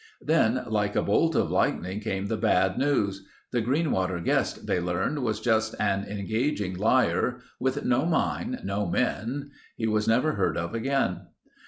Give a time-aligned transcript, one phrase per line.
[0.23, 3.23] Then like a bolt of lightning came the bad news.
[3.51, 9.51] The Greenwater guest, they learned, was just an engaging liar, with no mine, no men.
[9.77, 11.27] He was never heard of again.